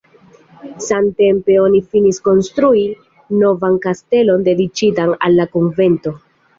[0.85, 2.83] Samtempe oni finis konstrui
[3.45, 6.21] novan kastelon dediĉitan al la konvento.